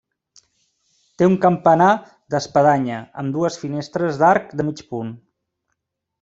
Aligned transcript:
Té 1.21 1.27
un 1.31 1.35
campanar 1.43 1.89
d'espadanya 2.35 2.97
amb 3.25 3.37
dues 3.37 3.59
finestres 3.67 4.19
d'arc 4.25 4.57
de 4.63 4.67
mig 4.73 4.83
punt. 4.95 5.15